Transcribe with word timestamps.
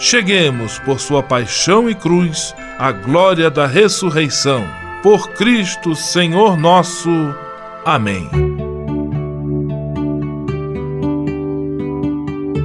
cheguemos, 0.00 0.78
por 0.78 0.98
sua 0.98 1.22
paixão 1.22 1.88
e 1.88 1.94
cruz, 1.94 2.54
à 2.78 2.90
glória 2.90 3.50
da 3.50 3.66
ressurreição. 3.66 4.66
Por 5.02 5.28
Cristo, 5.32 5.94
Senhor 5.94 6.56
nosso. 6.56 7.10
Amém. 7.84 8.28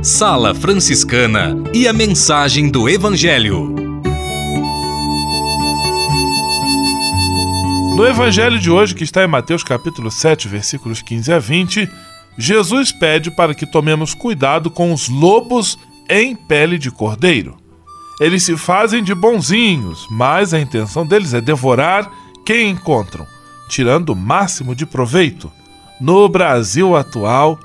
Sala 0.01 0.55
Franciscana 0.55 1.55
e 1.73 1.87
a 1.87 1.93
mensagem 1.93 2.69
do 2.69 2.87
Evangelho. 2.87 3.75
No 7.95 8.05
evangelho 8.05 8.59
de 8.59 8.69
hoje, 8.69 8.93
que 8.93 9.05
está 9.05 9.23
em 9.23 9.27
Mateus 9.27 9.63
capítulo 9.63 10.11
7, 10.11 10.49
versículos 10.49 11.01
15 11.01 11.31
a 11.31 11.39
20, 11.39 11.89
Jesus 12.37 12.91
pede 12.91 13.31
para 13.31 13.55
que 13.55 13.65
tomemos 13.65 14.13
cuidado 14.13 14.69
com 14.69 14.91
os 14.91 15.07
lobos 15.07 15.79
em 16.09 16.35
pele 16.35 16.77
de 16.77 16.91
cordeiro. 16.91 17.57
Eles 18.19 18.43
se 18.43 18.55
fazem 18.55 19.03
de 19.03 19.13
bonzinhos, 19.13 20.07
mas 20.09 20.53
a 20.53 20.59
intenção 20.59 21.05
deles 21.05 21.33
é 21.33 21.41
devorar 21.41 22.09
quem 22.45 22.69
encontram, 22.69 23.25
tirando 23.67 24.09
o 24.09 24.15
máximo 24.15 24.73
de 24.73 24.85
proveito. 24.85 25.51
No 25.99 26.29
Brasil 26.29 26.95
atual, 26.95 27.59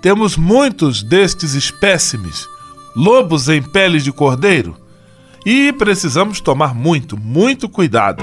temos 0.00 0.36
muitos 0.36 1.02
destes 1.02 1.54
espécimes, 1.54 2.48
lobos 2.96 3.48
em 3.48 3.62
pele 3.62 3.98
de 3.98 4.12
cordeiro, 4.12 4.76
e 5.44 5.72
precisamos 5.72 6.40
tomar 6.40 6.74
muito, 6.74 7.16
muito 7.18 7.68
cuidado. 7.68 8.22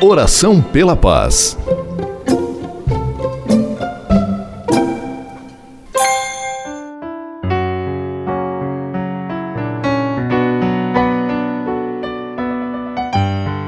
Oração 0.00 0.62
pela 0.62 0.96
paz. 0.96 1.58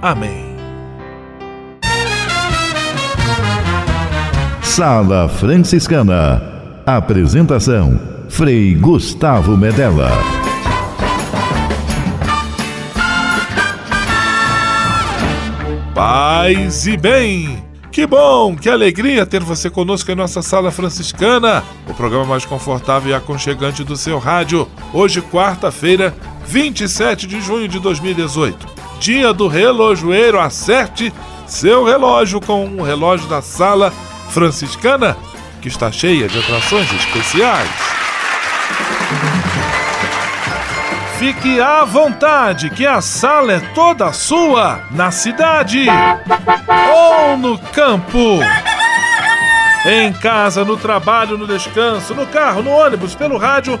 Amém. 0.00 0.56
Sala 4.62 5.28
Franciscana. 5.28 6.42
Apresentação: 6.84 7.98
Frei 8.28 8.74
Gustavo 8.74 9.56
Medella. 9.56 10.10
Paz 15.94 16.86
e 16.86 16.96
bem! 16.96 17.64
Que 17.90 18.06
bom, 18.06 18.54
que 18.54 18.68
alegria 18.68 19.24
ter 19.24 19.42
você 19.42 19.70
conosco 19.70 20.12
em 20.12 20.14
nossa 20.14 20.42
sala 20.42 20.70
franciscana, 20.70 21.64
o 21.88 21.94
programa 21.94 22.26
mais 22.26 22.44
confortável 22.44 23.10
e 23.10 23.14
aconchegante 23.14 23.82
do 23.82 23.96
seu 23.96 24.18
rádio. 24.18 24.68
Hoje, 24.92 25.22
quarta-feira, 25.22 26.14
27 26.46 27.26
de 27.26 27.40
junho 27.40 27.66
de 27.66 27.80
2018, 27.80 28.66
dia 28.98 29.32
do 29.32 29.48
relojoeiro. 29.48 30.38
Acerte 30.38 31.12
seu 31.46 31.84
relógio 31.84 32.40
com 32.40 32.66
o 32.66 32.82
relógio 32.82 33.28
da 33.28 33.40
sala 33.40 33.92
franciscana, 34.30 35.16
que 35.60 35.68
está 35.68 35.90
cheia 35.90 36.28
de 36.28 36.38
atrações 36.38 36.92
especiais. 36.92 37.70
Fique 41.18 41.58
à 41.60 41.82
vontade, 41.82 42.68
que 42.68 42.86
a 42.86 43.00
sala 43.00 43.54
é 43.54 43.60
toda 43.74 44.12
sua, 44.12 44.82
na 44.90 45.10
cidade 45.10 45.86
ou 46.92 47.38
no 47.38 47.58
campo. 47.58 48.38
Em 49.86 50.12
casa, 50.12 50.64
no 50.64 50.76
trabalho, 50.76 51.38
no 51.38 51.46
descanso, 51.46 52.14
no 52.14 52.26
carro, 52.26 52.62
no 52.62 52.70
ônibus, 52.70 53.14
pelo 53.14 53.38
rádio 53.38 53.80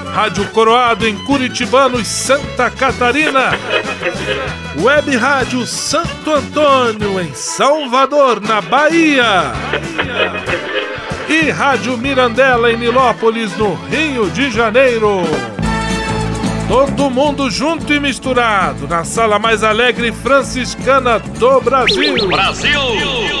Rádio 0.13 0.45
Coroado 0.49 1.07
em 1.07 1.15
Curitibano 1.15 1.99
e 1.99 2.05
Santa 2.05 2.69
Catarina. 2.69 3.51
Web 4.79 5.15
Rádio 5.15 5.65
Santo 5.65 6.31
Antônio 6.33 7.19
em 7.19 7.33
Salvador, 7.33 8.41
na 8.41 8.61
Bahia. 8.61 9.53
e 11.29 11.49
Rádio 11.49 11.97
Mirandela 11.97 12.71
em 12.71 12.77
Nilópolis, 12.77 13.55
no 13.57 13.73
Rio 13.73 14.29
de 14.29 14.51
Janeiro. 14.51 15.21
Todo 16.67 17.09
mundo 17.09 17.49
junto 17.49 17.93
e 17.93 17.99
misturado 17.99 18.87
na 18.87 19.03
sala 19.03 19.39
mais 19.39 19.63
alegre 19.63 20.11
franciscana 20.11 21.19
do 21.19 21.61
Brasil. 21.61 22.27
Brasil! 22.27 23.40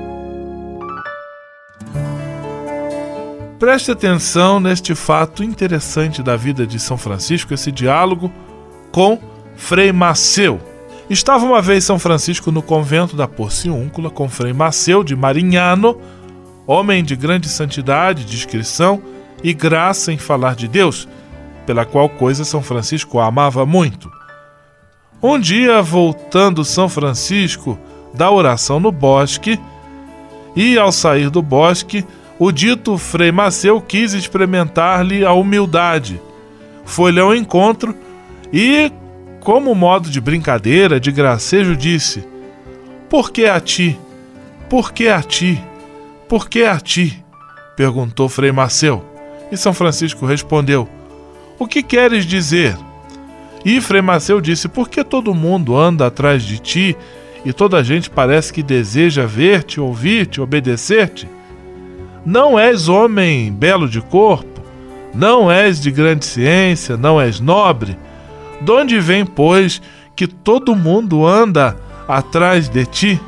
Preste 3.61 3.91
atenção 3.91 4.59
neste 4.59 4.95
fato 4.95 5.43
interessante 5.43 6.23
da 6.23 6.35
vida 6.35 6.65
de 6.65 6.79
São 6.79 6.97
Francisco, 6.97 7.53
esse 7.53 7.71
diálogo 7.71 8.33
com 8.91 9.19
Frei 9.55 9.91
Maceu. 9.91 10.59
Estava 11.07 11.45
uma 11.45 11.61
vez 11.61 11.83
São 11.83 11.99
Francisco 11.99 12.51
no 12.51 12.63
convento 12.63 13.15
da 13.15 13.27
Porciúncula 13.27 14.09
com 14.09 14.27
Frei 14.27 14.51
Maceu 14.51 15.03
de 15.03 15.15
Marignano, 15.15 16.01
homem 16.65 17.03
de 17.03 17.15
grande 17.15 17.47
santidade, 17.49 18.25
discrição 18.25 18.99
e 19.43 19.53
graça 19.53 20.11
em 20.11 20.17
falar 20.17 20.55
de 20.55 20.67
Deus, 20.67 21.07
pela 21.63 21.85
qual 21.85 22.09
coisa 22.09 22.43
São 22.43 22.63
Francisco 22.63 23.19
a 23.19 23.27
amava 23.27 23.63
muito. 23.63 24.11
Um 25.21 25.39
dia, 25.39 25.83
voltando 25.83 26.65
São 26.65 26.89
Francisco 26.89 27.77
da 28.11 28.31
oração 28.31 28.79
no 28.79 28.91
bosque, 28.91 29.59
e 30.55 30.79
ao 30.79 30.91
sair 30.91 31.29
do 31.29 31.43
bosque, 31.43 32.03
o 32.43 32.51
dito 32.51 32.97
Frei 32.97 33.31
Maceu 33.31 33.79
quis 33.79 34.13
experimentar-lhe 34.13 35.23
a 35.23 35.31
humildade. 35.31 36.19
Foi-lhe 36.83 37.19
ao 37.19 37.35
encontro 37.35 37.95
e, 38.51 38.91
como 39.41 39.75
modo 39.75 40.09
de 40.09 40.19
brincadeira, 40.19 40.99
de 40.99 41.11
gracejo, 41.11 41.77
disse: 41.77 42.27
Por 43.07 43.29
que 43.29 43.45
a 43.45 43.59
ti? 43.59 43.95
Por 44.67 44.91
que 44.91 45.07
a 45.07 45.21
ti? 45.21 45.63
Por 46.27 46.49
que 46.49 46.63
a 46.63 46.79
ti? 46.79 47.23
perguntou 47.77 48.27
Frei 48.27 48.51
Maceu. 48.51 49.05
E 49.51 49.55
São 49.55 49.71
Francisco 49.71 50.25
respondeu: 50.25 50.89
O 51.59 51.67
que 51.67 51.83
queres 51.83 52.25
dizer? 52.25 52.75
E 53.63 53.79
Frei 53.79 54.01
Maceu 54.01 54.41
disse: 54.41 54.67
Por 54.67 54.89
que 54.89 55.03
todo 55.03 55.35
mundo 55.35 55.77
anda 55.77 56.07
atrás 56.07 56.41
de 56.41 56.57
ti 56.57 56.97
e 57.45 57.53
toda 57.53 57.77
a 57.77 57.83
gente 57.83 58.09
parece 58.09 58.51
que 58.51 58.63
deseja 58.63 59.27
ver-te, 59.27 59.79
ouvir-te, 59.79 60.41
obedecer-te? 60.41 61.27
Não 62.25 62.57
és 62.57 62.87
homem 62.87 63.51
belo 63.51 63.87
de 63.87 64.01
corpo, 64.01 64.61
não 65.13 65.51
és 65.51 65.81
de 65.81 65.91
grande 65.91 66.25
ciência, 66.25 66.95
não 66.95 67.19
és 67.19 67.39
nobre. 67.39 67.97
De 68.61 68.71
onde 68.71 68.99
vem, 68.99 69.25
pois, 69.25 69.81
que 70.15 70.27
todo 70.27 70.75
mundo 70.75 71.25
anda 71.25 71.75
atrás 72.07 72.69
de 72.69 72.85
ti? 72.85 73.21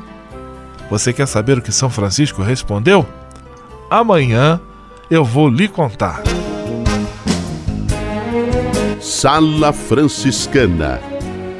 Você 0.90 1.12
quer 1.12 1.26
saber 1.26 1.58
o 1.58 1.62
que 1.62 1.72
São 1.72 1.90
Francisco 1.90 2.42
respondeu? 2.42 3.06
Amanhã 3.90 4.60
eu 5.10 5.24
vou 5.24 5.48
lhe 5.48 5.66
contar. 5.66 6.22
Sala 9.00 9.72
Franciscana 9.72 11.00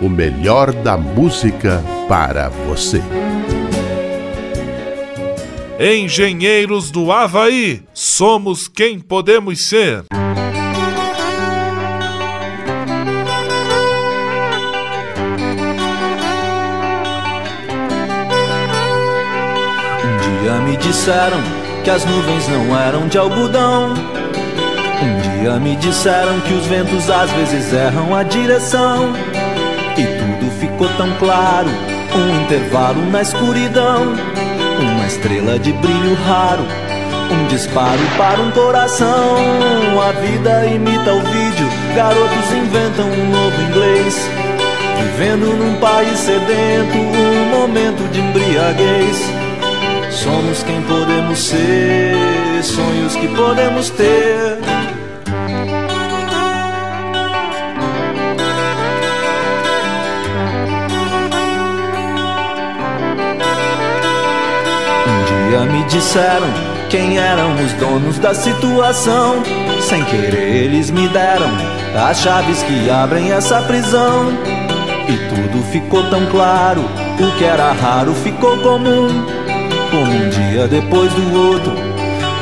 o 0.01 0.09
melhor 0.09 0.73
da 0.73 0.97
música 0.97 1.83
para 2.09 2.49
você. 2.49 3.03
Engenheiros 5.79 6.93
do 6.93 7.11
Havaí, 7.11 7.82
somos 7.93 8.69
quem 8.69 9.00
podemos 9.00 9.67
ser. 9.67 10.05
Um 20.05 20.43
dia 20.43 20.53
me 20.61 20.76
disseram 20.76 21.38
que 21.82 21.91
as 21.91 22.05
nuvens 22.05 22.49
não 22.49 22.79
eram 22.79 23.09
de 23.09 23.19
algodão. 23.19 23.94
Um 25.03 25.41
dia 25.41 25.59
me 25.59 25.75
disseram 25.75 26.41
que 26.43 26.55
os 26.55 26.67
ventos 26.67 27.11
às 27.11 27.29
vezes 27.32 27.73
erram 27.73 28.15
a 28.15 28.23
direção. 28.23 29.12
E 29.99 30.05
tudo 30.05 30.53
ficou 30.61 30.88
tão 30.97 31.12
claro, 31.19 31.69
um 32.15 32.44
intervalo 32.44 33.05
na 33.11 33.23
escuridão. 33.23 34.34
Uma 34.79 35.06
estrela 35.06 35.59
de 35.59 35.73
brilho 35.73 36.15
raro, 36.26 36.65
um 37.31 37.47
disparo 37.49 38.00
para 38.17 38.41
um 38.41 38.50
coração. 38.50 39.37
A 40.00 40.12
vida 40.21 40.67
imita 40.67 41.12
o 41.12 41.21
vídeo, 41.21 41.69
garotos 41.94 42.53
inventam 42.53 43.06
um 43.06 43.31
novo 43.31 43.62
inglês. 43.62 44.29
Vivendo 44.99 45.56
num 45.56 45.79
país 45.81 46.19
sedento, 46.19 46.97
um 46.97 47.61
momento 47.61 48.09
de 48.11 48.21
embriaguez. 48.21 49.44
Somos 50.11 50.62
quem 50.62 50.81
podemos 50.82 51.38
ser, 51.38 52.62
sonhos 52.62 53.15
que 53.17 53.29
podemos 53.29 53.91
ter. 53.91 54.64
Disseram 65.94 66.48
quem 66.91 67.19
eram 67.19 67.55
os 67.55 67.72
donos 67.74 68.19
da 68.19 68.34
situação. 68.34 69.43
Sem 69.81 70.05
querer 70.05 70.65
eles 70.65 70.91
me 70.91 71.06
deram 71.08 71.48
as 72.08 72.19
chaves 72.19 72.63
que 72.65 72.91
abrem 72.91 73.31
essa 73.31 73.63
prisão. 73.63 74.32
E 75.08 75.17
tudo 75.29 75.63
ficou 75.70 76.03
tão 76.10 76.27
claro, 76.27 76.81
o 76.81 77.39
que 77.39 77.44
era 77.44 77.72
raro 77.72 78.13
ficou 78.13 78.56
comum. 78.58 79.08
Como 79.91 80.13
um 80.13 80.29
dia 80.31 80.67
depois 80.67 81.13
do 81.13 81.48
outro, 81.48 81.72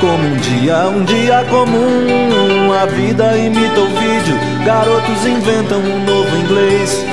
como 0.01 0.25
um 0.25 0.37
dia, 0.37 0.89
um 0.89 1.05
dia 1.05 1.45
comum. 1.51 2.73
A 2.73 2.87
vida 2.87 3.37
imita 3.37 3.81
o 3.81 3.87
vídeo, 3.87 4.65
garotos 4.65 5.27
inventam 5.27 5.79
um 5.79 6.05
novo 6.05 6.37
inglês. 6.39 7.05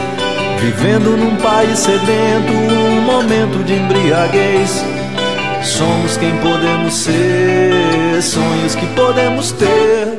Vivendo 0.62 1.18
num 1.18 1.36
país 1.38 1.78
sedento, 1.80 2.54
um 2.54 3.02
momento 3.02 3.64
de 3.66 3.74
embriaguez. 3.74 4.89
Somos 5.70 6.18
quem 6.18 6.36
podemos 6.40 6.94
ser, 6.94 8.22
sonhos 8.24 8.76
que 8.76 8.88
podemos 8.88 9.52
ter. 9.52 10.19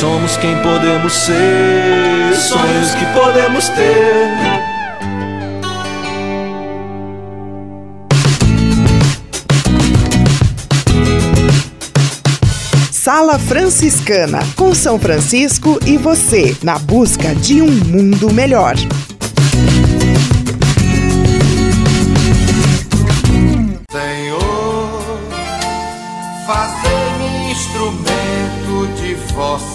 Somos 0.00 0.34
quem 0.38 0.56
podemos 0.62 1.12
ser, 1.12 2.34
sonhos 2.34 2.94
que 2.94 3.04
podemos 3.12 3.68
ter. 3.68 4.30
Sala 12.90 13.38
Franciscana, 13.38 14.38
com 14.56 14.74
São 14.74 14.98
Francisco 14.98 15.78
e 15.84 15.98
você, 15.98 16.56
na 16.62 16.78
busca 16.78 17.34
de 17.34 17.60
um 17.60 17.70
mundo 17.70 18.32
melhor. 18.32 18.76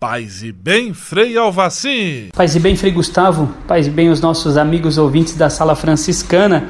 Paz 0.00 0.44
e 0.44 0.52
bem, 0.52 0.94
Frei 0.94 1.36
Alvaci. 1.36 2.28
Paz 2.32 2.54
e 2.54 2.60
bem, 2.60 2.76
Frei 2.76 2.92
Gustavo. 2.92 3.52
Paz 3.66 3.88
e 3.88 3.90
bem, 3.90 4.10
os 4.10 4.20
nossos 4.20 4.56
amigos 4.56 4.96
ouvintes 4.96 5.34
da 5.34 5.50
Sala 5.50 5.74
Franciscana. 5.74 6.68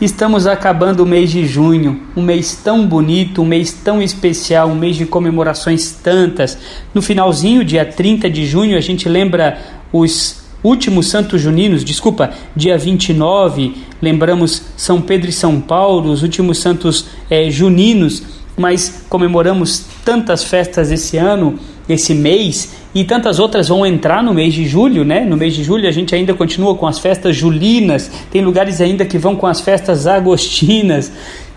Estamos 0.00 0.46
acabando 0.46 1.00
o 1.00 1.06
mês 1.06 1.32
de 1.32 1.44
junho, 1.48 2.00
um 2.16 2.22
mês 2.22 2.54
tão 2.62 2.86
bonito, 2.86 3.42
um 3.42 3.44
mês 3.44 3.72
tão 3.72 4.00
especial, 4.00 4.68
um 4.68 4.76
mês 4.76 4.94
de 4.94 5.04
comemorações 5.04 5.90
tantas. 5.90 6.56
No 6.94 7.02
finalzinho, 7.02 7.64
dia 7.64 7.84
30 7.84 8.30
de 8.30 8.46
junho, 8.46 8.78
a 8.78 8.80
gente 8.80 9.08
lembra 9.08 9.58
os 9.92 10.40
últimos 10.62 11.08
santos 11.08 11.40
juninos, 11.40 11.84
desculpa, 11.84 12.30
dia 12.54 12.78
29, 12.78 13.78
lembramos 14.00 14.62
São 14.76 15.02
Pedro 15.02 15.28
e 15.28 15.32
São 15.32 15.60
Paulo, 15.60 16.12
os 16.12 16.22
últimos 16.22 16.58
santos 16.58 17.06
é, 17.28 17.50
juninos, 17.50 18.22
mas 18.56 19.06
comemoramos 19.08 19.86
tantas 20.04 20.44
festas 20.44 20.92
esse 20.92 21.16
ano 21.16 21.58
esse 21.92 22.14
mês 22.14 22.76
e 22.94 23.04
tantas 23.04 23.38
outras 23.38 23.68
vão 23.68 23.86
entrar 23.86 24.22
no 24.22 24.34
mês 24.34 24.52
de 24.52 24.66
julho, 24.66 25.04
né? 25.04 25.20
No 25.20 25.36
mês 25.36 25.54
de 25.54 25.62
julho 25.62 25.88
a 25.88 25.90
gente 25.90 26.14
ainda 26.14 26.34
continua 26.34 26.74
com 26.74 26.86
as 26.86 26.98
festas 26.98 27.36
julinas, 27.36 28.10
tem 28.30 28.42
lugares 28.42 28.80
ainda 28.80 29.04
que 29.04 29.18
vão 29.18 29.36
com 29.36 29.46
as 29.46 29.60
festas 29.60 30.06
agostinas. 30.06 31.12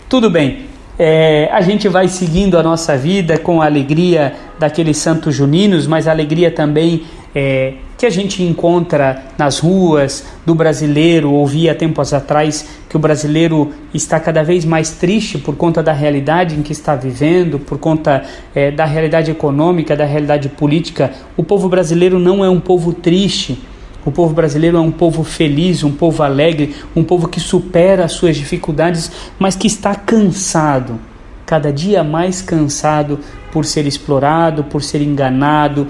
Tudo 0.08 0.30
bem, 0.30 0.66
é, 0.98 1.48
a 1.52 1.60
gente 1.60 1.88
vai 1.88 2.08
seguindo 2.08 2.56
a 2.56 2.62
nossa 2.62 2.96
vida 2.96 3.36
com 3.38 3.60
a 3.60 3.66
alegria 3.66 4.34
daqueles 4.58 4.96
santos 4.98 5.34
juninos, 5.34 5.86
mas 5.86 6.06
a 6.06 6.12
alegria 6.12 6.50
também 6.50 7.02
é, 7.34 7.74
que 7.96 8.06
a 8.06 8.10
gente 8.10 8.42
encontra 8.42 9.22
nas 9.38 9.58
ruas 9.58 10.24
do 10.44 10.54
brasileiro. 10.54 11.32
Ouvi 11.32 11.68
há 11.68 11.74
tempos 11.74 12.12
atrás 12.12 12.66
que 12.88 12.96
o 12.96 13.00
brasileiro 13.00 13.72
está 13.92 14.18
cada 14.18 14.42
vez 14.42 14.64
mais 14.64 14.90
triste 14.90 15.38
por 15.38 15.56
conta 15.56 15.82
da 15.82 15.92
realidade 15.92 16.54
em 16.54 16.62
que 16.62 16.72
está 16.72 16.94
vivendo, 16.94 17.58
por 17.58 17.78
conta 17.78 18.24
é, 18.54 18.70
da 18.70 18.84
realidade 18.84 19.30
econômica, 19.30 19.96
da 19.96 20.04
realidade 20.04 20.48
política. 20.48 21.12
O 21.36 21.44
povo 21.44 21.68
brasileiro 21.68 22.18
não 22.18 22.44
é 22.44 22.48
um 22.48 22.60
povo 22.60 22.92
triste. 22.92 23.58
O 24.04 24.10
povo 24.10 24.34
brasileiro 24.34 24.76
é 24.76 24.80
um 24.80 24.90
povo 24.90 25.24
feliz, 25.24 25.82
um 25.82 25.92
povo 25.92 26.22
alegre, 26.22 26.74
um 26.94 27.02
povo 27.02 27.26
que 27.26 27.40
supera 27.40 28.04
as 28.04 28.12
suas 28.12 28.36
dificuldades, 28.36 29.10
mas 29.38 29.56
que 29.56 29.66
está 29.66 29.94
cansado, 29.94 31.00
cada 31.46 31.72
dia 31.72 32.04
mais 32.04 32.42
cansado 32.42 33.18
por 33.50 33.64
ser 33.64 33.86
explorado, 33.86 34.64
por 34.64 34.82
ser 34.82 35.00
enganado, 35.00 35.86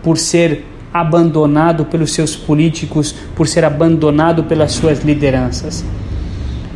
por 0.00 0.16
ser 0.16 0.64
abandonado 0.92 1.84
pelos 1.84 2.12
seus 2.12 2.34
políticos, 2.34 3.14
por 3.34 3.46
ser 3.46 3.64
abandonado 3.64 4.44
pelas 4.44 4.72
suas 4.72 5.04
lideranças. 5.04 5.84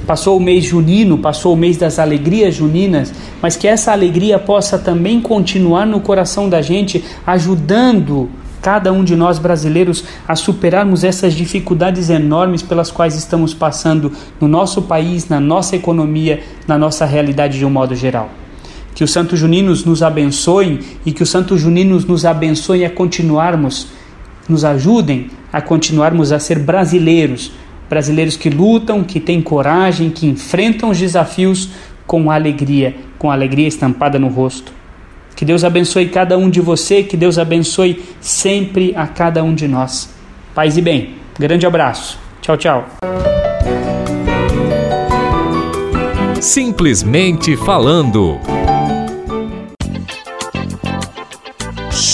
Passou 0.06 0.37
o 0.37 0.40
mês 0.40 0.64
junino, 0.64 1.16
passou 1.16 1.54
o 1.54 1.56
mês 1.56 1.76
das 1.76 1.99
alegrias 1.99 2.54
juninas, 2.54 3.12
mas 3.40 3.56
que 3.56 3.66
essa 3.66 3.90
alegria 3.90 4.38
possa 4.38 4.78
também 4.78 5.21
continuar 5.21 5.87
no 5.87 6.00
coração 6.00 6.49
da 6.49 6.61
gente, 6.61 7.02
ajudando 7.26 8.28
cada 8.61 8.92
um 8.92 9.04
de 9.04 9.14
nós 9.16 9.38
brasileiros 9.38 10.04
a 10.26 10.35
superarmos 10.35 11.04
essas 11.04 11.35
dificuldades 11.35 12.09
enormes 12.09 12.62
pelas 12.62 12.90
quais 12.90 13.14
estamos 13.14 13.52
passando 13.52 14.11
no 14.40 14.49
nosso 14.49 14.83
país, 14.83 15.28
na 15.28 15.38
nossa 15.38 15.76
economia, 15.76 16.42
na 16.66 16.78
nossa 16.78 17.04
realidade 17.04 17.59
de 17.59 17.64
um 17.66 17.71
modo 17.71 17.94
geral. 17.94 18.30
Que 18.94 19.04
os 19.04 19.11
Santos 19.11 19.38
Juninos 19.38 19.85
nos 19.85 20.02
abençoem 20.02 20.80
e 21.04 21.12
que 21.12 21.23
os 21.23 21.28
Santos 21.28 21.61
Juninos 21.61 22.06
nos 22.06 22.25
abençoem 22.25 22.87
a 22.87 22.90
continuarmos 22.90 23.88
nos 24.49 24.65
ajudem 24.65 25.31
a 25.53 25.61
continuarmos 25.61 26.33
a 26.33 26.39
ser 26.39 26.59
brasileiros, 26.59 27.53
brasileiros 27.89 28.37
que 28.37 28.51
lutam, 28.51 29.05
que 29.05 29.21
têm 29.21 29.41
coragem, 29.41 30.11
que 30.11 30.27
enfrentam 30.27 30.91
os 30.91 30.99
desafios 30.99 31.71
com 32.07 32.31
alegria, 32.31 32.95
com 33.19 33.31
alegria 33.31 33.69
estampada 33.69 34.19
no 34.19 34.29
rosto. 34.29 34.73
Que 35.35 35.45
Deus 35.45 35.65
abençoe 35.65 36.09
cada 36.09 36.39
um 36.39 36.49
de 36.49 36.61
você, 36.61 37.03
que 37.03 37.17
Deus 37.17 37.39
abençoe 37.39 38.03
sempre 38.21 38.95
a 38.97 39.07
cada 39.07 39.43
um 39.43 39.55
de 39.55 39.67
nós. 39.67 40.09
Paz 40.55 40.77
e 40.77 40.83
bem. 40.83 41.15
Grande 41.39 41.67
abraço. 41.67 42.19
Tchau, 42.41 42.57
tchau. 42.57 42.87
Simplesmente 46.41 47.57
falando. 47.57 48.53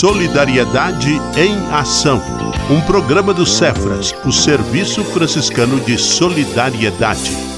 Solidariedade 0.01 1.11
em 1.37 1.71
Ação. 1.71 2.19
Um 2.71 2.81
programa 2.81 3.35
do 3.35 3.45
Cefras, 3.45 4.15
o 4.25 4.31
Serviço 4.31 5.03
Franciscano 5.03 5.79
de 5.79 5.95
Solidariedade. 5.95 7.50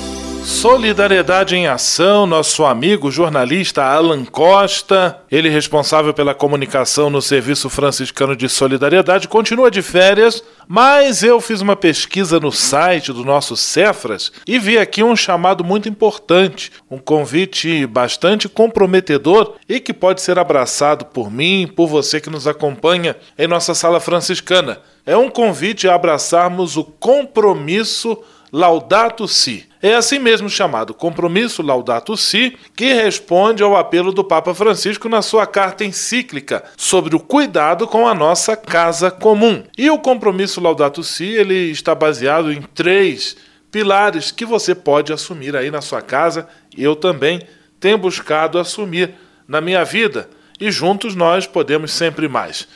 Solidariedade 0.43 1.55
em 1.55 1.67
Ação, 1.67 2.25
nosso 2.25 2.65
amigo 2.65 3.09
jornalista 3.09 3.81
Alan 3.81 4.25
Costa, 4.25 5.21
ele 5.31 5.47
responsável 5.47 6.13
pela 6.13 6.35
comunicação 6.35 7.09
no 7.09 7.21
Serviço 7.21 7.69
Franciscano 7.69 8.35
de 8.35 8.50
Solidariedade, 8.50 9.29
continua 9.29 9.71
de 9.71 9.81
férias, 9.81 10.43
mas 10.67 11.23
eu 11.23 11.39
fiz 11.39 11.62
uma 11.62 11.77
pesquisa 11.77 12.41
no 12.41 12.51
site 12.51 13.13
do 13.13 13.23
nosso 13.23 13.55
Cefras 13.55 14.33
e 14.45 14.59
vi 14.59 14.77
aqui 14.77 15.01
um 15.01 15.15
chamado 15.15 15.63
muito 15.63 15.88
importante, 15.88 16.73
um 16.91 16.97
convite 16.97 17.85
bastante 17.88 18.50
comprometedor 18.50 19.55
e 19.67 19.79
que 19.79 19.93
pode 19.93 20.21
ser 20.21 20.38
abraçado 20.38 21.05
por 21.05 21.31
mim, 21.31 21.71
por 21.73 21.88
você 21.88 22.19
que 22.19 22.29
nos 22.29 22.47
acompanha 22.47 23.15
em 23.38 23.47
nossa 23.47 23.73
sala 23.73 24.01
franciscana. 24.01 24.79
É 25.05 25.15
um 25.15 25.29
convite 25.29 25.88
a 25.88 25.95
abraçarmos 25.95 26.75
o 26.75 26.83
compromisso 26.83 28.21
Laudato 28.55 29.27
Si. 29.27 29.67
É 29.81 29.95
assim 29.95 30.19
mesmo 30.19 30.48
chamado 30.48 30.93
Compromisso 30.93 31.63
Laudato 31.63 32.15
Si, 32.15 32.55
que 32.75 32.93
responde 32.93 33.63
ao 33.63 33.75
apelo 33.75 34.12
do 34.12 34.24
Papa 34.24 34.53
Francisco 34.53 35.10
na 35.10 35.24
sua 35.24 35.48
carta 35.48 35.83
encíclica 35.83 36.63
sobre 36.77 37.15
o 37.15 37.19
cuidado 37.19 37.88
com 37.88 38.07
a 38.07 38.13
nossa 38.13 38.55
casa 38.55 39.10
comum. 39.10 39.63
E 39.75 39.89
o 39.89 39.98
Compromisso 39.98 40.62
Laudato 40.62 41.01
Si, 41.01 41.25
ele 41.25 41.72
está 41.72 41.95
baseado 41.95 42.53
em 42.53 42.62
três 42.62 43.36
pilares 43.72 44.29
que 44.29 44.45
você 44.45 44.75
pode 44.75 45.12
assumir 45.12 45.55
aí 45.55 45.72
na 45.72 45.81
sua 45.81 46.03
casa, 46.03 46.48
eu 46.77 46.95
também 46.95 47.41
tenho 47.79 47.98
buscado 47.98 48.60
assumir 48.60 49.15
na 49.48 49.62
minha 49.62 49.83
vida, 49.83 50.29
e 50.62 50.69
juntos 50.69 51.15
nós 51.15 51.48
podemos 51.48 51.91
sempre 51.91 52.27
mais. 52.27 52.67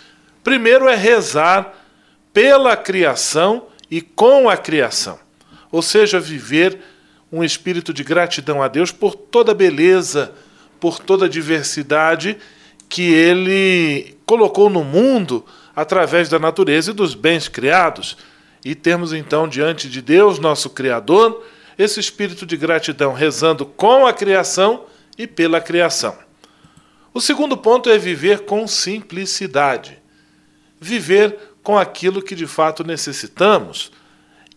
Primeiro 0.44 0.90
é 0.90 0.96
rezar 0.96 1.72
pela 2.34 2.76
criação 2.76 3.68
e 3.92 4.02
com 4.02 4.50
a 4.50 4.58
criação 4.58 5.27
ou 5.72 5.82
seja, 5.82 6.20
viver 6.20 6.80
um 7.32 7.44
espírito 7.44 7.94
de 7.94 8.04
gratidão 8.04 8.62
a 8.62 8.68
Deus 8.68 8.92
por 8.92 9.16
toda 9.16 9.52
a 9.52 9.56
beleza, 9.56 10.34
por 10.80 11.00
toda 11.00 11.26
a 11.26 11.30
diversidade 11.30 12.38
que 12.90 13.14
Ele 13.14 14.18
colocou 14.26 14.70
no 14.70 14.84
mundo 14.84 15.46
através 15.76 16.30
da 16.30 16.40
natureza 16.40 16.92
e 16.92 16.94
dos 16.94 17.14
bens 17.14 17.48
criados. 17.48 18.18
E 18.64 18.74
temos 18.74 19.14
então 19.14 19.48
diante 19.48 19.90
de 19.90 20.02
Deus, 20.02 20.40
nosso 20.40 20.70
Criador, 20.70 21.44
esse 21.78 22.00
espírito 22.00 22.46
de 22.46 22.58
gratidão 22.58 23.14
rezando 23.14 23.66
com 23.66 24.06
a 24.06 24.14
criação 24.14 24.86
e 25.18 25.28
pela 25.28 25.62
criação. 25.62 26.18
O 27.14 27.22
segundo 27.22 27.58
ponto 27.58 27.90
é 27.90 27.98
viver 27.98 28.42
com 28.42 28.68
simplicidade. 28.68 29.98
Viver 30.80 31.38
com 31.64 31.78
aquilo 31.78 32.22
que 32.22 32.36
de 32.36 32.48
fato 32.48 32.84
necessitamos 32.84 33.92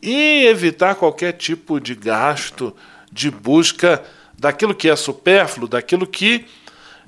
e 0.02 0.46
evitar 0.46 0.94
qualquer 0.94 1.32
tipo 1.32 1.80
de 1.80 1.94
gasto, 1.94 2.74
de 3.12 3.30
busca 3.30 4.02
daquilo 4.38 4.74
que 4.74 4.88
é 4.88 4.96
supérfluo, 4.96 5.68
daquilo 5.68 6.06
que 6.06 6.46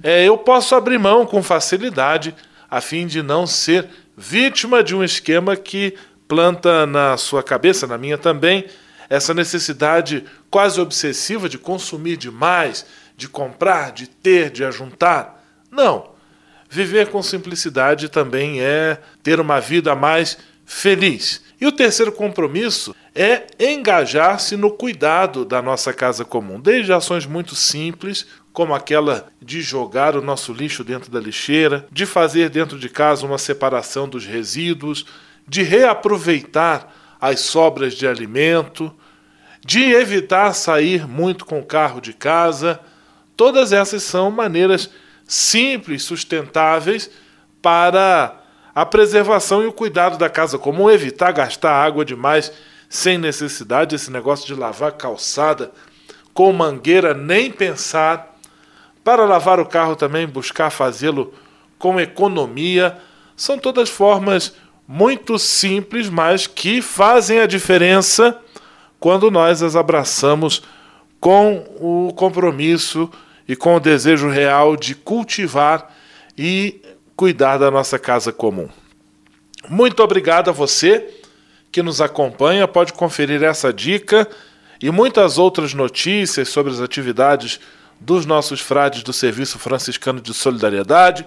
é, 0.02 0.24
eu 0.24 0.36
posso 0.36 0.74
abrir 0.74 0.98
mão 0.98 1.24
com 1.24 1.42
facilidade, 1.42 2.34
a 2.70 2.80
fim 2.80 3.06
de 3.06 3.22
não 3.22 3.46
ser 3.46 3.88
vítima 4.16 4.82
de 4.82 4.94
um 4.94 5.02
esquema 5.02 5.56
que 5.56 5.94
planta 6.26 6.86
na 6.86 7.16
sua 7.16 7.42
cabeça, 7.42 7.86
na 7.86 7.98
minha 7.98 8.18
também, 8.18 8.66
essa 9.08 9.34
necessidade 9.34 10.24
quase 10.50 10.80
obsessiva 10.80 11.48
de 11.48 11.58
consumir 11.58 12.16
demais, 12.16 12.86
de 13.16 13.28
comprar, 13.28 13.92
de 13.92 14.06
ter, 14.06 14.50
de 14.50 14.64
ajuntar. 14.64 15.44
Não. 15.70 16.12
Viver 16.68 17.08
com 17.08 17.22
simplicidade 17.22 18.08
também 18.08 18.62
é 18.62 18.98
ter 19.22 19.38
uma 19.38 19.60
vida 19.60 19.94
mais 19.94 20.38
feliz. 20.64 21.42
E 21.62 21.66
o 21.66 21.70
terceiro 21.70 22.10
compromisso 22.10 22.92
é 23.14 23.46
engajar-se 23.60 24.56
no 24.56 24.68
cuidado 24.68 25.44
da 25.44 25.62
nossa 25.62 25.92
casa 25.92 26.24
comum, 26.24 26.58
desde 26.58 26.92
ações 26.92 27.24
muito 27.24 27.54
simples, 27.54 28.26
como 28.52 28.74
aquela 28.74 29.28
de 29.40 29.62
jogar 29.62 30.16
o 30.16 30.20
nosso 30.20 30.52
lixo 30.52 30.82
dentro 30.82 31.08
da 31.08 31.20
lixeira, 31.20 31.86
de 31.92 32.04
fazer 32.04 32.50
dentro 32.50 32.80
de 32.80 32.88
casa 32.88 33.24
uma 33.24 33.38
separação 33.38 34.08
dos 34.08 34.26
resíduos, 34.26 35.06
de 35.46 35.62
reaproveitar 35.62 36.92
as 37.20 37.38
sobras 37.38 37.94
de 37.94 38.08
alimento, 38.08 38.92
de 39.64 39.84
evitar 39.84 40.52
sair 40.54 41.06
muito 41.06 41.46
com 41.46 41.60
o 41.60 41.64
carro 41.64 42.00
de 42.00 42.12
casa. 42.12 42.80
Todas 43.36 43.72
essas 43.72 44.02
são 44.02 44.32
maneiras 44.32 44.90
simples, 45.28 46.02
sustentáveis 46.02 47.08
para 47.62 48.41
a 48.74 48.86
preservação 48.86 49.62
e 49.62 49.66
o 49.66 49.72
cuidado 49.72 50.16
da 50.16 50.30
casa 50.30 50.58
comum, 50.58 50.90
evitar 50.90 51.32
gastar 51.32 51.72
água 51.72 52.04
demais 52.04 52.52
sem 52.88 53.18
necessidade, 53.18 53.94
esse 53.94 54.10
negócio 54.10 54.46
de 54.46 54.54
lavar 54.54 54.92
calçada 54.92 55.70
com 56.34 56.52
mangueira, 56.52 57.14
nem 57.14 57.50
pensar. 57.50 58.30
Para 59.04 59.24
lavar 59.24 59.58
o 59.58 59.66
carro 59.66 59.96
também, 59.96 60.26
buscar 60.26 60.70
fazê-lo 60.70 61.34
com 61.78 62.00
economia. 62.00 62.96
São 63.36 63.58
todas 63.58 63.90
formas 63.90 64.54
muito 64.86 65.38
simples, 65.38 66.08
mas 66.08 66.46
que 66.46 66.80
fazem 66.80 67.40
a 67.40 67.46
diferença 67.46 68.38
quando 69.00 69.30
nós 69.30 69.62
as 69.62 69.74
abraçamos 69.74 70.62
com 71.18 71.64
o 71.80 72.12
compromisso 72.14 73.10
e 73.48 73.56
com 73.56 73.74
o 73.74 73.80
desejo 73.80 74.28
real 74.28 74.76
de 74.76 74.94
cultivar 74.94 75.90
e 76.38 76.80
cuidar 77.16 77.58
da 77.58 77.70
nossa 77.70 77.98
casa 77.98 78.32
comum. 78.32 78.68
Muito 79.68 80.02
obrigado 80.02 80.48
a 80.50 80.52
você 80.52 81.08
que 81.70 81.82
nos 81.82 82.00
acompanha. 82.00 82.68
Pode 82.68 82.92
conferir 82.92 83.42
essa 83.42 83.72
dica 83.72 84.28
e 84.80 84.90
muitas 84.90 85.38
outras 85.38 85.74
notícias 85.74 86.48
sobre 86.48 86.72
as 86.72 86.80
atividades 86.80 87.58
dos 88.00 88.26
nossos 88.26 88.60
frades 88.60 89.02
do 89.02 89.12
Serviço 89.12 89.58
Franciscano 89.58 90.20
de 90.20 90.32
Solidariedade, 90.34 91.26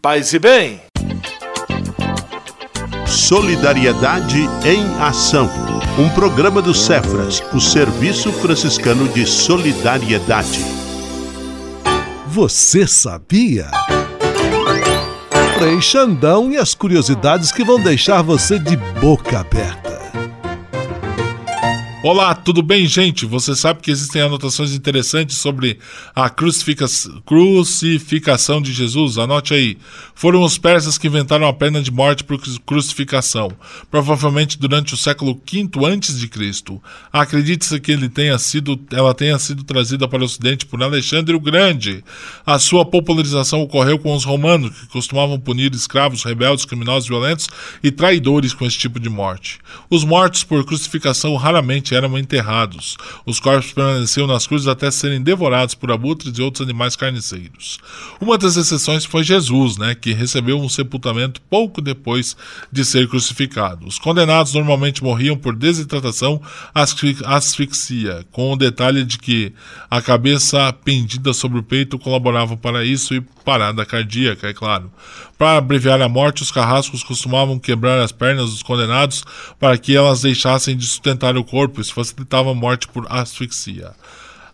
Paz 0.02 0.34
e 0.34 0.39
bem. 0.39 0.82
Solidariedade 3.06 4.39
em 4.65 5.02
Ação. 5.02 5.50
Um 6.00 6.10
programa 6.10 6.62
do 6.62 6.74
Cefras, 6.74 7.44
o 7.54 7.60
Serviço 7.60 8.32
Franciscano 8.32 9.08
de 9.10 9.26
Solidariedade. 9.26 10.63
Você 12.28 12.88
sabia? 12.88 13.70
Frei 15.58 15.82
Xandão 15.82 16.50
e 16.52 16.58
as 16.58 16.74
curiosidades 16.74 17.52
que 17.52 17.63
vão 17.63 17.80
deixar 17.80 18.22
você 18.22 18.58
de 18.58 18.78
boca 18.78 19.39
aberta. 19.39 19.90
Olá, 22.04 22.34
tudo 22.34 22.64
bem, 22.64 22.88
gente? 22.88 23.28
Você 23.28 23.56
sabe 23.56 23.80
que 23.80 23.92
existem 23.92 24.24
anotações 24.24 24.74
interessantes 24.74 25.38
sobre 25.38 25.78
a 26.16 26.32
crucifica... 26.32 26.88
crucificação 27.24 28.60
de 28.60 28.74
Jesus? 28.74 29.20
Anote 29.20 29.54
aí. 29.54 29.78
Foram 30.16 30.42
os 30.42 30.58
persas 30.58 30.98
que 30.98 31.06
inventaram 31.06 31.48
a 31.48 31.54
pena 31.54 31.80
de 31.80 31.92
morte 31.92 32.24
por 32.24 32.42
crucificação, 32.66 33.52
provavelmente 33.92 34.58
durante 34.58 34.96
o 34.96 34.98
século 34.98 35.36
V 35.36 35.70
a.C. 35.86 36.80
Acredita-se 37.14 37.80
que 37.80 37.92
ele 37.92 38.10
tenha 38.10 38.36
sido... 38.40 38.80
ela 38.92 39.14
tenha 39.14 39.38
sido 39.38 39.64
trazida 39.64 40.08
para 40.08 40.24
o 40.24 40.26
ocidente 40.26 40.66
por 40.66 40.82
Alexandre 40.82 41.36
o 41.36 41.40
Grande. 41.40 42.04
A 42.44 42.58
sua 42.58 42.84
popularização 42.84 43.62
ocorreu 43.62 44.00
com 44.00 44.16
os 44.16 44.26
romanos, 44.26 44.72
que 44.72 44.88
costumavam 44.88 45.40
punir 45.40 45.72
escravos, 45.76 46.24
rebeldes, 46.24 46.66
criminosos 46.66 47.08
violentos 47.08 47.48
e 47.84 47.92
traidores 47.92 48.56
com 48.56 48.66
esse 48.66 48.80
tipo 48.80 49.00
de 49.00 49.08
morte. 49.08 49.60
Os 49.88 50.04
mortos 50.04 50.44
por 50.44 50.66
crucificação 50.66 51.36
raramente 51.36 51.90
eram 51.95 52.17
enterrados. 52.17 52.97
Os 53.25 53.39
corpos 53.39 53.73
permaneciam 53.73 54.27
nas 54.27 54.47
cruzes 54.47 54.67
até 54.67 54.89
serem 54.91 55.21
devorados 55.21 55.75
por 55.75 55.91
abutres 55.91 56.38
e 56.38 56.41
outros 56.41 56.67
animais 56.67 56.95
carniceiros. 56.95 57.80
Uma 58.19 58.38
das 58.38 58.56
exceções 58.56 59.06
foi 59.06 59.23
Jesus, 59.23 59.77
né, 59.77 59.95
que 59.95 60.13
recebeu 60.13 60.60
um 60.60 60.69
sepultamento 60.69 61.41
pouco 61.49 61.82
depois 61.82 62.36
de 62.71 62.84
ser 62.86 63.08
crucificado. 63.08 63.86
Os 63.86 63.97
condenados 63.99 64.54
normalmente 64.54 65.04
morriam 65.04 65.38
por 65.38 65.56
desidratação, 65.56 66.41
asfixia, 67.25 68.25
com 68.32 68.54
o 68.54 68.58
detalhe 68.58 69.04
de 69.04 69.17
que 69.17 69.54
a 69.89 70.01
cabeça 70.01 70.71
pendida 70.73 71.34
sobre 71.34 71.60
o 71.60 71.63
peito 71.63 71.99
colaborava 71.99 72.58
para 72.58 72.84
isso 72.84 73.13
e 73.13 73.21
parada 73.43 73.86
cardíaca, 73.86 74.47
é 74.47 74.54
claro. 74.54 74.91
Para 75.41 75.58
abreviar 75.58 75.99
a 76.04 76.08
morte, 76.08 76.43
os 76.43 76.51
carrascos 76.51 77.01
costumavam 77.01 77.58
quebrar 77.58 77.99
as 77.99 78.12
pernas 78.12 78.51
dos 78.51 78.62
condenados 78.62 79.23
para 79.60 79.75
que 79.75 79.95
elas 79.95 80.21
deixassem 80.21 80.77
de 80.77 80.86
sustentar 80.86 81.36
o 81.36 81.43
corpo, 81.43 81.82
isso 81.82 81.95
facilitava 81.95 82.51
a 82.51 82.54
morte 82.54 82.88
por 82.88 83.08
asfixia. 83.10 83.89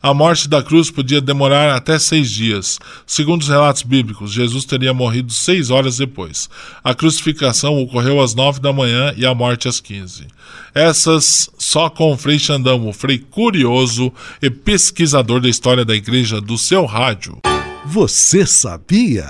A 0.02 0.14
morte 0.14 0.48
da 0.48 0.64
cruz 0.64 0.90
podia 0.90 1.20
demorar 1.20 1.76
até 1.76 2.00
seis 2.00 2.32
dias. 2.32 2.80
Segundo 3.06 3.42
os 3.42 3.50
relatos 3.50 3.82
bíblicos, 3.82 4.32
Jesus 4.32 4.64
teria 4.64 4.94
morrido 4.94 5.34
seis 5.34 5.70
horas 5.70 5.98
depois. 5.98 6.50
A 6.82 6.96
crucificação 6.96 7.78
ocorreu 7.82 8.22
às 8.22 8.34
nove 8.34 8.62
da 8.62 8.72
manhã 8.72 9.14
e 9.18 9.26
a 9.26 9.36
morte 9.36 9.68
às 9.68 9.82
quinze. 9.82 10.28
Essas 10.74 11.50
só 11.58 11.90
com 11.90 12.14
o 12.14 12.18
Frei 12.18 12.40
Xandão, 12.40 12.88
o 12.88 12.94
Frei 12.94 13.18
curioso 13.18 14.10
e 14.42 14.50
pesquisador 14.50 15.42
da 15.42 15.50
história 15.50 15.84
da 15.84 15.94
igreja 15.94 16.40
do 16.40 16.58
seu 16.58 16.86
rádio. 16.86 17.42
Você 17.86 18.46
sabia? 18.46 19.30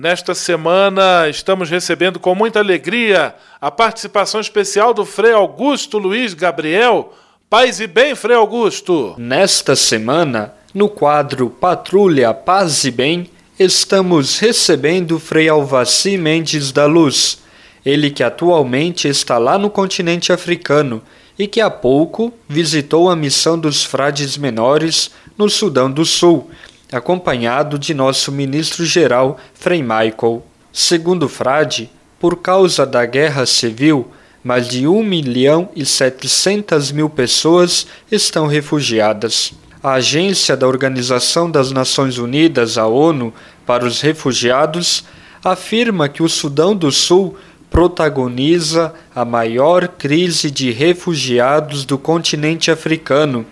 Nesta 0.00 0.34
semana, 0.34 1.28
estamos 1.28 1.68
recebendo 1.68 2.18
com 2.18 2.34
muita 2.34 2.58
alegria 2.58 3.34
a 3.60 3.70
participação 3.70 4.40
especial 4.40 4.94
do 4.94 5.04
Frei 5.04 5.34
Augusto 5.34 5.98
Luiz 5.98 6.32
Gabriel. 6.32 7.12
Paz 7.50 7.80
e 7.80 7.86
bem, 7.86 8.14
Frei 8.14 8.34
Augusto! 8.34 9.14
Nesta 9.18 9.76
semana, 9.76 10.54
no 10.72 10.88
quadro 10.88 11.50
Patrulha 11.50 12.32
Paz 12.32 12.84
e 12.84 12.90
Bem, 12.90 13.30
estamos 13.58 14.38
recebendo 14.38 15.18
Frei 15.18 15.50
Alvaci 15.50 16.16
Mendes 16.16 16.72
da 16.72 16.86
Luz, 16.86 17.42
ele 17.84 18.10
que 18.10 18.22
atualmente 18.22 19.06
está 19.06 19.36
lá 19.36 19.58
no 19.58 19.68
continente 19.68 20.32
africano 20.32 21.02
e 21.38 21.46
que 21.46 21.60
há 21.60 21.68
pouco 21.68 22.32
visitou 22.48 23.10
a 23.10 23.14
missão 23.14 23.58
dos 23.58 23.84
frades 23.84 24.38
menores 24.38 25.10
no 25.36 25.50
Sudão 25.50 25.90
do 25.90 26.06
Sul 26.06 26.50
acompanhado 26.92 27.78
de 27.78 27.94
nosso 27.94 28.32
ministro-geral, 28.32 29.38
Frei 29.54 29.82
Michael. 29.82 30.44
Segundo 30.72 31.28
Frade, 31.28 31.90
por 32.18 32.36
causa 32.36 32.84
da 32.86 33.04
guerra 33.06 33.46
civil, 33.46 34.10
mais 34.42 34.68
de 34.68 34.86
1 34.86 35.02
milhão 35.02 35.68
e 35.74 35.84
700 35.84 36.92
mil 36.92 37.10
pessoas 37.10 37.86
estão 38.10 38.46
refugiadas. 38.46 39.52
A 39.82 39.94
agência 39.94 40.56
da 40.56 40.66
Organização 40.66 41.50
das 41.50 41.72
Nações 41.72 42.18
Unidas, 42.18 42.76
a 42.76 42.86
ONU, 42.86 43.32
para 43.64 43.84
os 43.84 44.00
Refugiados, 44.00 45.04
afirma 45.42 46.08
que 46.08 46.22
o 46.22 46.28
Sudão 46.28 46.76
do 46.76 46.92
Sul 46.92 47.36
protagoniza 47.70 48.92
a 49.14 49.24
maior 49.24 49.88
crise 49.88 50.50
de 50.50 50.70
refugiados 50.70 51.84
do 51.84 51.96
continente 51.96 52.70
africano 52.70 53.46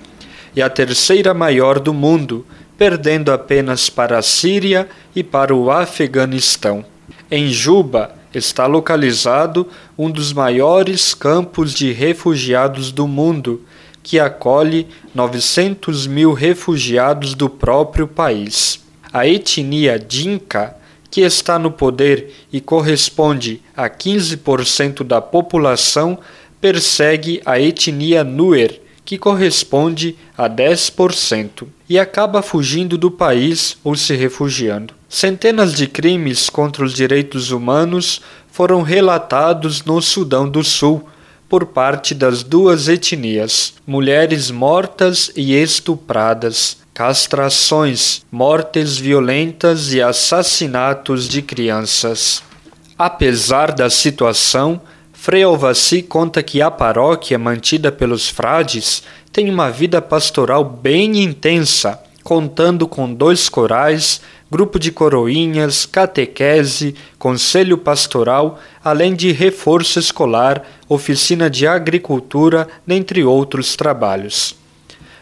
e 0.54 0.60
a 0.60 0.68
terceira 0.68 1.32
maior 1.32 1.78
do 1.78 1.94
mundo, 1.94 2.44
perdendo 2.78 3.32
apenas 3.32 3.90
para 3.90 4.16
a 4.16 4.22
Síria 4.22 4.88
e 5.14 5.24
para 5.24 5.52
o 5.54 5.68
Afeganistão. 5.68 6.84
Em 7.28 7.48
Juba 7.48 8.14
está 8.32 8.66
localizado 8.66 9.66
um 9.98 10.08
dos 10.08 10.32
maiores 10.32 11.12
campos 11.12 11.74
de 11.74 11.92
refugiados 11.92 12.92
do 12.92 13.08
mundo, 13.08 13.62
que 14.00 14.20
acolhe 14.20 14.86
900 15.12 16.06
mil 16.06 16.32
refugiados 16.32 17.34
do 17.34 17.50
próprio 17.50 18.06
país. 18.06 18.80
A 19.12 19.26
etnia 19.26 19.98
Dinka, 19.98 20.76
que 21.10 21.22
está 21.22 21.58
no 21.58 21.72
poder 21.72 22.32
e 22.52 22.60
corresponde 22.60 23.60
a 23.76 23.90
15% 23.90 25.02
da 25.02 25.20
população, 25.20 26.18
persegue 26.60 27.42
a 27.44 27.58
etnia 27.58 28.22
Nuer, 28.22 28.80
que 29.08 29.16
corresponde 29.16 30.18
a 30.36 30.50
10%, 30.50 31.66
e 31.88 31.98
acaba 31.98 32.42
fugindo 32.42 32.98
do 32.98 33.10
país 33.10 33.78
ou 33.82 33.96
se 33.96 34.14
refugiando. 34.14 34.92
Centenas 35.08 35.72
de 35.72 35.86
crimes 35.86 36.50
contra 36.50 36.84
os 36.84 36.92
direitos 36.92 37.50
humanos 37.50 38.20
foram 38.52 38.82
relatados 38.82 39.82
no 39.82 40.02
Sudão 40.02 40.46
do 40.46 40.62
Sul 40.62 41.08
por 41.48 41.64
parte 41.64 42.14
das 42.14 42.42
duas 42.42 42.86
etnias: 42.86 43.72
mulheres 43.86 44.50
mortas 44.50 45.32
e 45.34 45.54
estupradas, 45.54 46.76
castrações, 46.92 48.26
mortes 48.30 48.98
violentas 48.98 49.90
e 49.94 50.02
assassinatos 50.02 51.26
de 51.26 51.40
crianças. 51.40 52.42
Apesar 52.98 53.72
da 53.72 53.88
situação, 53.88 54.78
Frei 55.28 55.42
Alvaci 55.42 56.00
conta 56.00 56.42
que 56.42 56.62
a 56.62 56.70
paróquia 56.70 57.38
mantida 57.38 57.92
pelos 57.92 58.30
frades 58.30 59.02
tem 59.30 59.50
uma 59.50 59.70
vida 59.70 60.00
pastoral 60.00 60.64
bem 60.64 61.22
intensa, 61.22 62.02
contando 62.24 62.88
com 62.88 63.12
dois 63.12 63.46
corais, 63.46 64.22
grupo 64.50 64.78
de 64.78 64.90
coroinhas, 64.90 65.84
catequese, 65.84 66.94
conselho 67.18 67.76
pastoral, 67.76 68.58
além 68.82 69.14
de 69.14 69.30
reforço 69.30 69.98
escolar, 69.98 70.66
oficina 70.88 71.50
de 71.50 71.66
agricultura, 71.66 72.66
dentre 72.86 73.22
outros 73.22 73.76
trabalhos. 73.76 74.56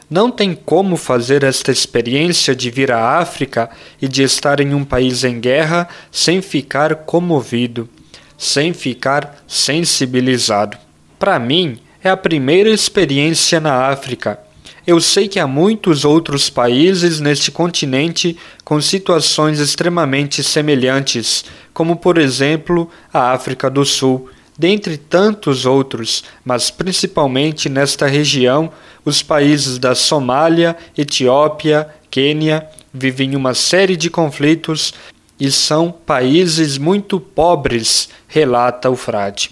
Não 0.09 0.31
tem 0.31 0.55
como 0.55 0.97
fazer 0.97 1.43
esta 1.43 1.73
experiência 1.73 2.55
de 2.55 2.71
vir 2.71 2.93
à 2.93 3.19
África 3.19 3.69
e 4.01 4.07
de 4.07 4.23
estar 4.23 4.61
em 4.61 4.73
um 4.73 4.85
país 4.85 5.25
em 5.25 5.41
guerra 5.41 5.89
sem 6.13 6.41
ficar 6.41 6.95
comovido 6.95 7.89
sem 8.37 8.73
ficar 8.73 9.43
sensibilizado. 9.47 10.77
Para 11.19 11.39
mim, 11.39 11.79
é 12.03 12.11
a 12.11 12.17
primeira 12.17 12.71
experiência 12.71 13.61
na 13.61 13.89
África. 13.89 14.39
Eu 14.87 15.01
sei 15.01 15.27
que 15.27 15.41
há 15.41 15.47
muitos 15.47 16.05
outros 16.05 16.49
países 16.49 17.19
neste 17.19 17.51
continente 17.51 18.37
com 18.65 18.81
situações 18.81 19.59
extremamente 19.59 20.45
semelhantes, 20.45 21.45
como 21.75 21.97
por 21.97 22.19
exemplo 22.19 22.89
a 23.13 23.33
África 23.33 23.69
do 23.69 23.85
Sul, 23.85 24.31
dentre 24.57 24.97
tantos 24.97 25.67
outros, 25.67 26.23
mas 26.45 26.71
principalmente 26.71 27.69
nesta 27.69 28.07
região, 28.07 28.71
os 29.05 29.23
países 29.23 29.79
da 29.79 29.95
Somália, 29.95 30.77
Etiópia, 30.97 31.89
Quênia 32.11 32.67
vivem 32.93 33.37
uma 33.37 33.55
série 33.55 33.97
de 33.97 34.09
conflitos 34.09 34.95
e 35.39 35.51
são 35.51 35.91
países 35.91 36.79
muito 36.79 37.21
pobres, 37.21 38.13
relata 38.29 38.91
o 38.91 38.97
frade. 38.97 39.51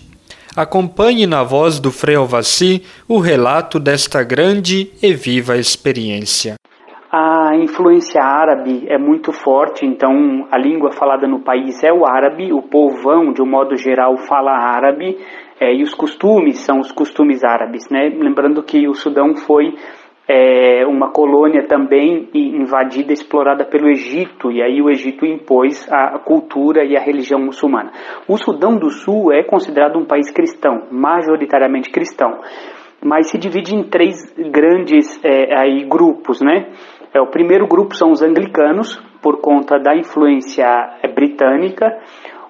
Acompanhe 0.57 1.27
na 1.27 1.43
voz 1.43 1.81
do 1.81 1.91
Frei 1.91 2.15
Alvaci 2.15 2.85
o 3.09 3.19
relato 3.19 3.81
desta 3.81 4.23
grande 4.23 4.93
e 5.03 5.13
viva 5.13 5.57
experiência. 5.57 6.55
A 7.11 7.57
influência 7.57 8.21
árabe 8.21 8.87
é 8.89 8.99
muito 8.99 9.31
forte, 9.33 9.87
então 9.87 10.49
a 10.51 10.59
língua 10.59 10.91
falada 10.91 11.29
no 11.29 11.41
país 11.41 11.83
é 11.85 11.93
o 11.93 12.05
árabe, 12.05 12.53
o 12.53 12.61
povão, 12.61 13.33
de 13.33 13.41
um 13.41 13.47
modo 13.47 13.77
geral, 13.77 14.17
fala 14.17 14.51
árabe, 14.51 15.17
é, 15.61 15.73
e 15.73 15.83
os 15.83 15.95
costumes 15.95 16.59
são 16.59 16.81
os 16.81 16.91
costumes 16.91 17.45
árabes. 17.45 17.89
Né? 17.89 18.09
Lembrando 18.09 18.63
que 18.65 18.89
o 18.89 18.95
Sudão 18.95 19.37
foi 19.37 19.75
é, 20.27 20.87
uma 20.87 21.11
colônia 21.11 21.67
também 21.67 22.29
invadida, 22.35 23.13
explorada 23.13 23.65
pelo 23.65 23.89
Egito, 23.89 24.51
e 24.51 24.63
aí 24.63 24.81
o 24.81 24.91
Egito 24.91 25.27
impôs 25.27 25.87
a 25.93 26.19
cultura 26.19 26.85
e 26.85 26.97
a 26.97 27.01
religião 27.01 27.41
muçulmana. 27.41 27.93
O 28.27 28.37
Sudão 28.39 28.77
do 28.77 28.91
Sul 28.91 29.33
é 29.33 29.43
considerado 29.43 29.99
um 29.99 30.05
país 30.05 30.31
cristão, 30.31 30.89
majoritariamente 30.91 31.91
cristão, 31.91 32.41
mas 33.05 33.31
se 33.31 33.39
divide 33.39 33.75
em 33.75 33.83
três 33.85 34.17
grandes 34.51 35.21
é, 35.23 35.59
aí, 35.59 35.85
grupos, 35.85 36.41
né? 36.41 36.69
É, 37.13 37.21
o 37.21 37.27
primeiro 37.27 37.67
grupo 37.67 37.95
são 37.95 38.11
os 38.11 38.23
anglicanos, 38.23 38.99
por 39.23 39.41
conta 39.41 39.79
da 39.79 39.95
influência 39.97 40.67
é, 41.03 41.09
britânica. 41.09 41.87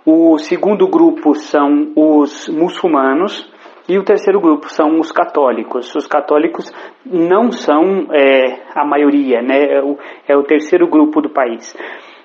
O 0.06 0.38
segundo 0.38 0.86
grupo 0.88 1.34
são 1.34 1.92
os 1.96 2.48
muçulmanos, 2.48 3.52
e 3.88 3.98
o 3.98 4.04
terceiro 4.04 4.40
grupo 4.40 4.68
são 4.68 4.98
os 4.98 5.12
católicos. 5.12 5.94
Os 5.94 6.06
católicos 6.06 6.72
não 7.04 7.50
são 7.50 8.08
é, 8.12 8.62
a 8.74 8.84
maioria, 8.84 9.42
né? 9.42 9.76
É 9.76 9.82
o, 9.82 9.98
é 10.28 10.36
o 10.36 10.42
terceiro 10.42 10.88
grupo 10.88 11.20
do 11.20 11.28
país. 11.28 11.76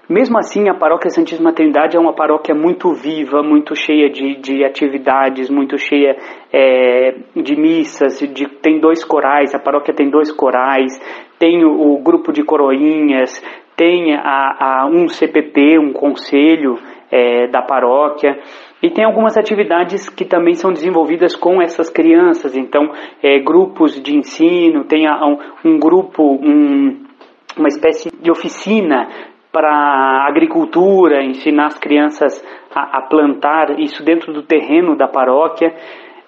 Mesmo 0.09 0.39
assim, 0.39 0.67
a 0.67 0.73
paróquia 0.73 1.11
Santíssima 1.11 1.53
Trindade 1.53 1.95
é 1.95 1.99
uma 1.99 2.15
paróquia 2.15 2.55
muito 2.55 2.91
viva, 2.93 3.43
muito 3.43 3.75
cheia 3.75 4.09
de, 4.09 4.37
de 4.37 4.65
atividades, 4.65 5.51
muito 5.51 5.77
cheia 5.77 6.17
é, 6.51 7.15
de 7.35 7.55
missas, 7.55 8.17
de, 8.17 8.47
tem 8.59 8.79
dois 8.79 9.05
corais, 9.05 9.53
a 9.53 9.59
paróquia 9.59 9.93
tem 9.93 10.09
dois 10.09 10.31
corais, 10.31 10.99
tem 11.37 11.63
o, 11.63 11.93
o 11.93 12.01
grupo 12.01 12.31
de 12.31 12.43
coroinhas, 12.43 13.39
tem 13.77 14.15
a, 14.15 14.81
a 14.81 14.89
um 14.91 15.07
CPP, 15.07 15.77
um 15.77 15.93
conselho 15.93 16.79
é, 17.11 17.47
da 17.47 17.61
paróquia. 17.61 18.37
E 18.81 18.89
tem 18.89 19.03
algumas 19.03 19.37
atividades 19.37 20.07
que 20.07 20.23
também 20.23 20.53
são 20.53 20.71
desenvolvidas 20.71 21.35
com 21.35 21.61
essas 21.61 21.89
crianças, 21.89 22.55
então 22.55 22.91
é, 23.21 23.39
grupos 23.39 24.01
de 24.01 24.15
ensino, 24.15 24.85
tem 24.85 25.05
um, 25.09 25.37
um 25.65 25.79
grupo, 25.79 26.23
um, 26.23 27.03
uma 27.57 27.67
espécie 27.67 28.09
de 28.21 28.31
oficina 28.31 29.07
para 29.51 30.27
agricultura, 30.27 31.23
ensinar 31.23 31.67
as 31.67 31.79
crianças 31.79 32.41
a, 32.73 32.99
a, 32.99 33.01
plantar 33.01 33.79
isso 33.79 34.03
dentro 34.05 34.31
do 34.31 34.43
terreno 34.43 34.95
da 34.95 35.07
paróquia. 35.07 35.73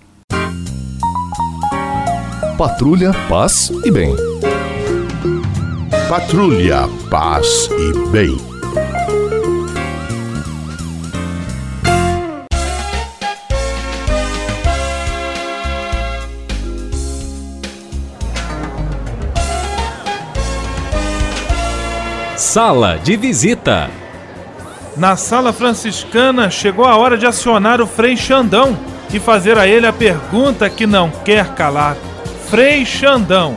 Patrulha, 2.57 3.13
paz 3.29 3.71
e 3.85 3.91
bem. 3.91 4.17
Patrulha, 6.09 6.89
paz 7.11 7.69
e 7.71 8.09
bem. 8.09 8.54
Sala 22.55 23.01
de 23.03 23.17
visita. 23.17 23.91
Na 24.97 25.17
sala 25.17 25.53
franciscana 25.53 26.49
chegou 26.49 26.85
a 26.85 26.97
hora 26.97 27.19
de 27.19 27.27
acionar 27.27 27.81
o 27.81 27.87
Frei 27.89 28.17
Xandão 28.17 28.79
e 29.13 29.19
fazer 29.19 29.59
a 29.59 29.67
ele 29.67 29.89
a 29.89 29.93
pergunta 29.93 30.71
que 30.71 30.87
não 30.87 31.11
quer 31.11 31.49
calar. 31.57 31.97
Frei 32.49 32.87
Xandão, 32.87 33.57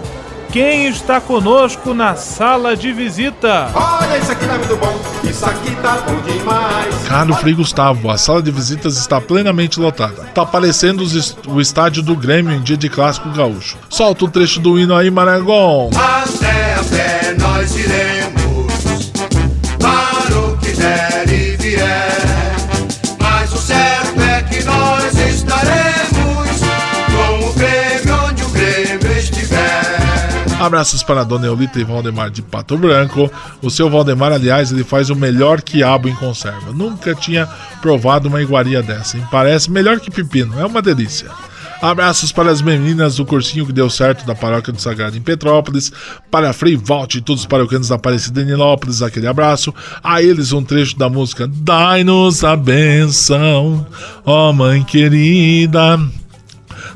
quem 0.51 0.87
está 0.87 1.21
conosco 1.21 1.93
na 1.93 2.15
sala 2.15 2.75
de 2.75 2.91
visita? 2.91 3.69
Olha, 3.75 4.17
isso 4.17 4.31
aqui 4.31 4.47
tá 4.47 4.57
muito 4.57 4.77
bom, 4.77 4.99
isso 5.23 5.45
aqui 5.45 5.75
tá 5.75 5.97
bom 5.97 6.19
demais. 6.21 7.07
Caro 7.07 7.35
Frei 7.35 7.53
Gustavo, 7.53 8.09
a 8.09 8.17
sala 8.17 8.41
de 8.41 8.49
visitas 8.49 8.97
está 8.97 9.21
plenamente 9.21 9.79
lotada. 9.79 10.23
Tá 10.33 10.43
parecendo 10.43 11.03
o 11.47 11.61
estádio 11.61 12.01
do 12.01 12.15
Grêmio 12.15 12.51
em 12.51 12.63
dia 12.63 12.75
de 12.75 12.89
clássico 12.89 13.29
gaúcho. 13.29 13.77
Solta 13.89 14.25
o 14.25 14.27
um 14.27 14.31
trecho 14.31 14.59
do 14.59 14.79
hino 14.79 14.95
aí, 14.95 15.11
Maragon. 15.11 15.91
Até 15.93 16.26
Abraços 30.67 31.01
para 31.01 31.23
Dona 31.23 31.45
Eulita 31.45 31.79
e 31.79 31.83
Valdemar 31.85 32.29
de 32.29 32.41
Pato 32.41 32.77
Branco. 32.77 33.31
O 33.61 33.69
seu 33.69 33.89
Valdemar, 33.89 34.33
aliás, 34.33 34.69
ele 34.69 34.83
faz 34.83 35.09
o 35.09 35.15
melhor 35.15 35.61
quiabo 35.61 36.09
em 36.09 36.13
conserva. 36.13 36.73
Nunca 36.73 37.15
tinha 37.15 37.47
provado 37.81 38.27
uma 38.27 38.41
iguaria 38.41 38.83
dessa. 38.83 39.17
E 39.17 39.21
parece 39.31 39.71
melhor 39.71 40.01
que 40.01 40.11
pepino. 40.11 40.59
É 40.59 40.65
uma 40.65 40.81
delícia. 40.81 41.31
Abraços 41.81 42.33
para 42.33 42.51
as 42.51 42.61
meninas 42.61 43.15
do 43.15 43.25
cursinho 43.25 43.65
que 43.65 43.71
deu 43.71 43.89
certo 43.89 44.25
da 44.25 44.35
Paróquia 44.35 44.73
do 44.73 44.81
Sagrado 44.81 45.15
em 45.15 45.21
Petrópolis, 45.21 45.89
para 46.29 46.51
Frei 46.51 46.75
Valt 46.75 47.15
e 47.15 47.21
todos 47.21 47.43
os 47.43 47.47
paroquianos 47.47 47.87
da 47.87 47.95
Aparecida 47.95 48.41
em 48.41 48.45
Nilópolis, 48.45 49.01
aquele 49.01 49.27
abraço. 49.27 49.73
A 50.03 50.21
eles 50.21 50.51
um 50.51 50.63
trecho 50.63 50.97
da 50.97 51.07
música 51.07 51.47
Dai-nos 51.47 52.43
a 52.43 52.57
benção, 52.57 53.87
ó 54.25 54.51
Mãe 54.51 54.83
querida, 54.83 55.97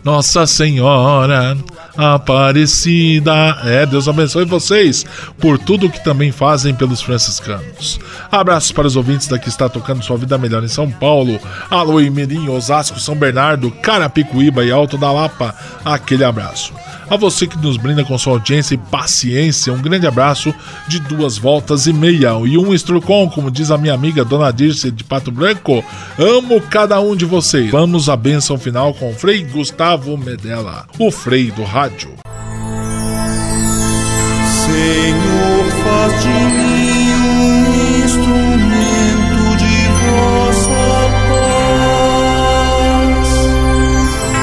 Nossa 0.04 0.46
Senhora 0.46 1.58
Aparecida. 1.98 3.60
É, 3.64 3.86
Deus 3.86 4.08
abençoe 4.08 4.46
vocês 4.46 5.06
por 5.40 5.58
tudo 5.58 5.90
que 5.90 6.04
também 6.04 6.32
fazem 6.32 6.74
pelos 6.74 7.02
franciscanos. 7.02 8.00
Abraços 8.32 8.72
para 8.72 8.88
os 8.88 8.96
ouvintes 8.96 9.28
da 9.28 9.38
que 9.38 9.50
está 9.50 9.68
tocando 9.68 10.04
sua 10.04 10.18
vida 10.18 10.38
melhor 10.38 10.64
em 10.64 10.68
São 10.68 10.90
Paulo, 10.90 11.40
Alô, 11.70 12.00
Mirim, 12.00 12.50
Osasco, 12.50 13.00
São 13.00 13.16
Bernardo, 13.16 13.72
Carapicuíba 13.72 14.64
e 14.64 14.72
Alto 14.72 14.98
da 14.98 15.12
Lapa. 15.12 15.54
Aquele 15.84 16.24
abraço. 16.24 16.74
A 17.12 17.18
você 17.18 17.46
que 17.46 17.58
nos 17.58 17.76
brinda 17.76 18.06
com 18.06 18.18
sua 18.18 18.32
audiência 18.32 18.74
e 18.74 18.78
paciência, 18.78 19.74
um 19.74 19.82
grande 19.82 20.08
abraço 20.08 20.56
de 20.88 20.98
duas 20.98 21.38
voltas 21.38 21.86
e 21.86 21.92
meia 21.92 22.30
e 22.48 22.58
um 22.58 22.74
estrucom, 22.74 23.30
como 23.30 23.52
diz 23.52 23.70
a 23.70 23.78
minha 23.78 23.94
amiga 23.94 24.24
Dona 24.24 24.50
Dirce 24.50 24.90
de 24.90 25.04
Pato 25.04 25.30
Branco. 25.30 25.84
Amo 26.18 26.62
cada 26.62 27.02
um 27.02 27.14
de 27.14 27.26
vocês. 27.26 27.70
Vamos 27.70 28.08
à 28.08 28.16
bênção 28.16 28.58
final 28.58 28.94
com 28.94 29.12
o 29.12 29.14
Frei 29.14 29.44
Gustavo 29.44 30.18
Medella, 30.18 30.86
o 30.98 31.12
Frei 31.12 31.52
do 31.52 31.66
Rádio. 31.66 32.14
Senhor, 34.64 35.84
faz 35.84 36.24
de 36.24 36.30
mim 36.30 36.81